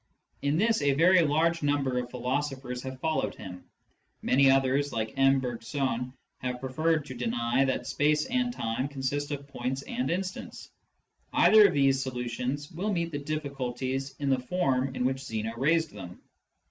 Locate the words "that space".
7.65-8.25